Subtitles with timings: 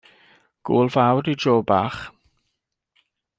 [0.69, 1.99] Gôl fawr i Joe bach.